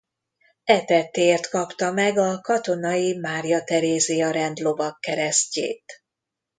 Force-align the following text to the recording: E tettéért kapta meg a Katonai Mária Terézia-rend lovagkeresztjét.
E 0.63 0.83
tettéért 0.85 1.49
kapta 1.49 1.91
meg 1.91 2.17
a 2.17 2.41
Katonai 2.41 3.17
Mária 3.17 3.63
Terézia-rend 3.63 4.57
lovagkeresztjét. 4.57 6.03